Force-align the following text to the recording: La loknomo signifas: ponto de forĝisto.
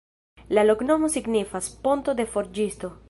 La 0.57 0.63
loknomo 0.69 1.09
signifas: 1.17 1.69
ponto 1.85 2.17
de 2.21 2.27
forĝisto. 2.33 2.93